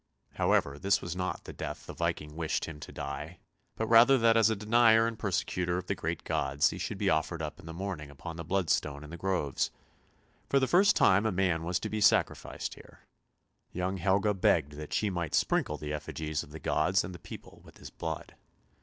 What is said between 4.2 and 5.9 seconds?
as a denier and a persecutor of